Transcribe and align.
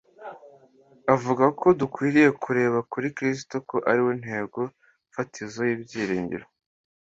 Avuga 1.13 1.45
ko 1.59 1.67
dukwiriye 1.79 2.29
kureba 2.43 2.77
kuri 2.91 3.07
Kristo 3.17 3.55
ko 3.69 3.75
ariwe 3.89 4.11
ntego-fatizo 4.21 5.59
y'ibyiringiro. 5.69 6.45